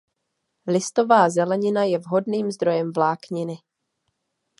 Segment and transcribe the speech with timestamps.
[0.67, 3.55] Listová zelenina je vhodným zdrojem vlákniny.